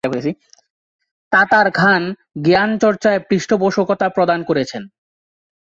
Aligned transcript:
তাতার 1.31 1.67
খান 1.71 2.01
জ্ঞানচর্চায় 2.41 3.19
পৃষ্ঠপোষকতা 3.29 4.07
প্রদান 4.09 4.39
করেছেন। 4.43 4.83